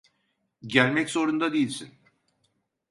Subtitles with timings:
[0.61, 1.89] Gelmek zorunda değilsin.